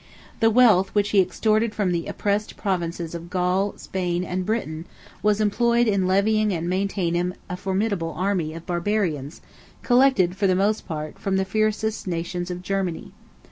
[0.39, 4.87] The wealth which he extorted 72 from the oppressed provinces of Gaul, Spain, and Britain,
[5.21, 9.41] was employed in levying and maintaining a formidable army of Barbarians,
[9.83, 13.11] collected, for the most part, from the fiercest nations of Germany.